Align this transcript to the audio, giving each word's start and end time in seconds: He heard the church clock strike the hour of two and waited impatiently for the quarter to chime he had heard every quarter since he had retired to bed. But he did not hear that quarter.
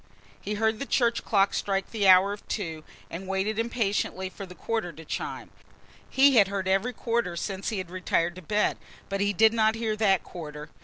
He 0.41 0.55
heard 0.55 0.79
the 0.79 0.87
church 0.87 1.23
clock 1.23 1.53
strike 1.53 1.91
the 1.91 2.07
hour 2.07 2.33
of 2.33 2.47
two 2.47 2.83
and 3.11 3.27
waited 3.27 3.59
impatiently 3.59 4.29
for 4.31 4.47
the 4.47 4.55
quarter 4.55 4.91
to 4.91 5.05
chime 5.05 5.51
he 6.09 6.37
had 6.37 6.47
heard 6.47 6.67
every 6.67 6.91
quarter 6.91 7.35
since 7.35 7.69
he 7.69 7.77
had 7.77 7.91
retired 7.91 8.33
to 8.37 8.41
bed. 8.41 8.79
But 9.09 9.21
he 9.21 9.31
did 9.31 9.53
not 9.53 9.75
hear 9.75 9.95
that 9.97 10.23
quarter. 10.23 10.69